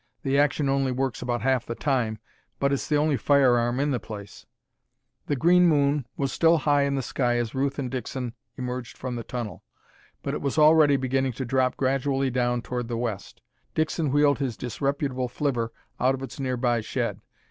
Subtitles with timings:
[0.23, 2.17] "The action only works about half the time,
[2.57, 4.47] but it's the only firearm in the place."
[5.27, 9.15] The green moon was still high in the sky as Ruth and Dixon emerged from
[9.15, 9.61] the tunnel,
[10.23, 13.41] but it was already beginning to drop gradually down toward the west.
[13.75, 17.19] Dixon wheeled his disreputable flivver out of its nearby shed.